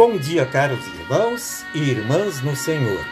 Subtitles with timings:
[0.00, 3.04] Bom dia, caros irmãos e irmãs no Senhor.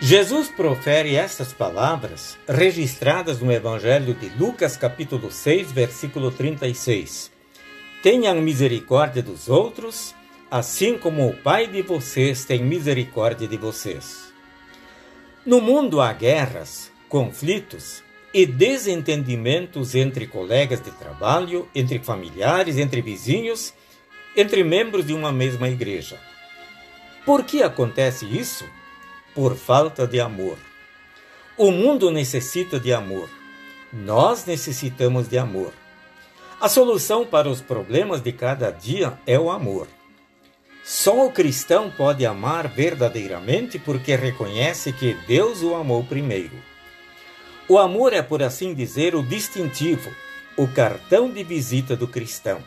[0.00, 7.30] Jesus profere estas palavras registradas no Evangelho de Lucas, capítulo 6, versículo 36.
[8.02, 10.12] Tenham misericórdia dos outros,
[10.50, 14.32] assim como o Pai de vocês tem misericórdia de vocês.
[15.46, 18.02] No mundo há guerras, conflitos
[18.34, 23.72] e desentendimentos entre colegas de trabalho, entre familiares, entre vizinhos
[24.36, 26.18] entre membros de uma mesma igreja.
[27.24, 28.64] Por que acontece isso?
[29.34, 30.56] Por falta de amor.
[31.56, 33.28] O mundo necessita de amor.
[33.92, 35.72] Nós necessitamos de amor.
[36.60, 39.86] A solução para os problemas de cada dia é o amor.
[40.84, 46.56] Só o cristão pode amar verdadeiramente porque reconhece que Deus o amou primeiro.
[47.68, 50.10] O amor é, por assim dizer, o distintivo,
[50.56, 52.64] o cartão de visita do cristão.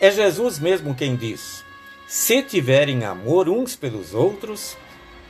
[0.00, 1.64] É Jesus mesmo quem diz:
[2.06, 4.76] Se tiverem amor uns pelos outros,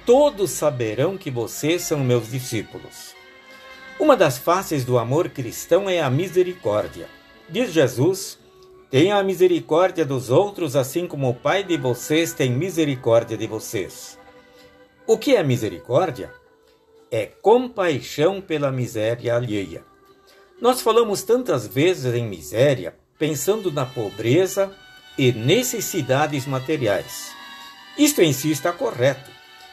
[0.06, 3.14] todos saberão que vocês são meus discípulos.
[4.00, 7.08] Uma das faces do amor cristão é a misericórdia.
[7.48, 8.38] Diz Jesus:
[8.90, 14.18] Tenha a misericórdia dos outros, assim como o Pai de vocês tem misericórdia de vocês.
[15.06, 16.32] O que é misericórdia?
[17.10, 19.84] É compaixão pela miséria alheia.
[20.60, 24.72] Nós falamos tantas vezes em miséria pensando na pobreza
[25.16, 27.32] e necessidades materiais.
[27.96, 29.30] Isto em si está correto,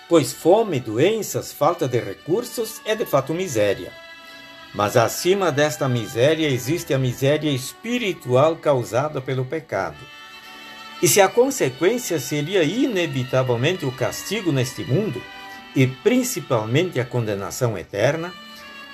[0.07, 3.91] pois fome, doenças, falta de recursos é de fato miséria.
[4.73, 9.97] Mas acima desta miséria existe a miséria espiritual causada pelo pecado.
[11.01, 15.21] E se a consequência seria inevitavelmente o castigo neste mundo,
[15.75, 18.31] e principalmente a condenação eterna,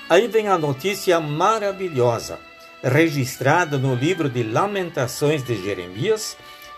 [0.08, 2.47] aí vem a notícia maravilhosa
[2.82, 6.36] registrada no livro de Lamentações de Jeremias,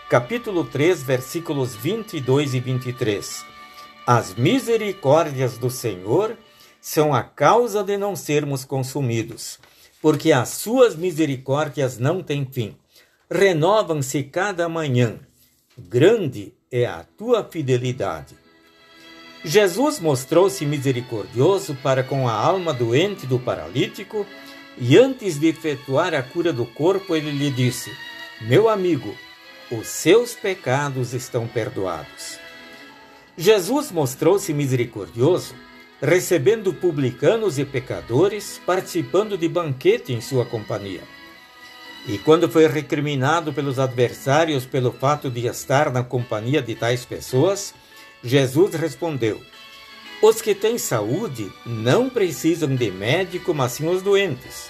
[0.09, 3.45] capítulo 3, versículos 22 e 23.
[4.05, 6.35] As misericórdias do Senhor
[6.81, 9.59] são a causa de não sermos consumidos,
[10.01, 12.75] porque as suas misericórdias não têm fim.
[13.29, 15.19] Renovam-se cada manhã.
[15.77, 18.35] Grande é a tua fidelidade.
[19.43, 24.25] Jesus mostrou-se misericordioso para com a alma doente do paralítico
[24.77, 27.91] e antes de efetuar a cura do corpo, ele lhe disse:
[28.41, 29.15] Meu amigo,
[29.71, 32.39] os seus pecados estão perdoados.
[33.37, 35.55] Jesus mostrou-se misericordioso,
[36.01, 41.03] recebendo publicanos e pecadores, participando de banquete em sua companhia.
[42.07, 47.73] E quando foi recriminado pelos adversários pelo fato de estar na companhia de tais pessoas,
[48.23, 49.39] Jesus respondeu:
[50.21, 54.69] os que têm saúde não precisam de médico, mas sim os doentes.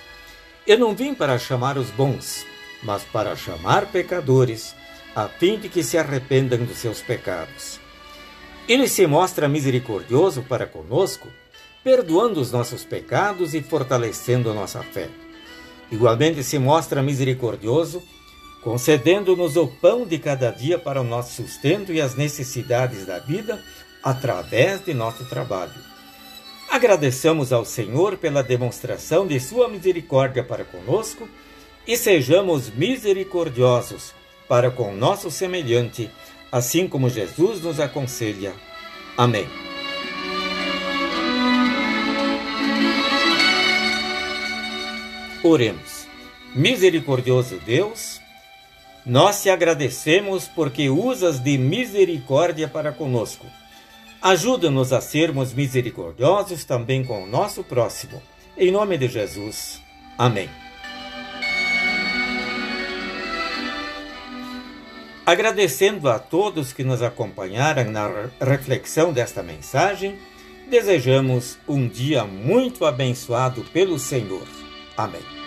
[0.66, 2.46] Eu não vim para chamar os bons,
[2.82, 4.74] mas para chamar pecadores,
[5.14, 7.82] a fim de que se arrependam dos seus pecados.
[8.66, 11.28] Ele se mostra misericordioso para conosco,
[11.84, 15.10] perdoando os nossos pecados e fortalecendo a nossa fé.
[15.92, 18.02] Igualmente se mostra misericordioso,
[18.64, 23.62] concedendo-nos o pão de cada dia para o nosso sustento e as necessidades da vida
[24.04, 25.92] através de nosso trabalho.
[26.70, 31.28] Agradecemos ao Senhor pela demonstração de Sua misericórdia para conosco
[31.86, 34.14] e sejamos misericordiosos
[34.48, 36.10] para com nosso semelhante,
[36.52, 38.54] assim como Jesus nos aconselha.
[39.18, 39.48] Amém.
[45.44, 46.08] Oremos.
[46.54, 48.22] Misericordioso Deus,
[49.06, 53.46] nós te agradecemos porque usas de misericórdia para conosco
[54.22, 58.22] Ajuda-nos a sermos misericordiosos também com o nosso próximo.
[58.56, 59.82] Em nome de Jesus.
[60.16, 60.48] Amém.
[65.26, 70.20] Agradecendo a todos que nos acompanharam na reflexão desta mensagem,
[70.70, 74.48] desejamos um dia muito abençoado pelo Senhor.
[74.96, 75.41] Amém.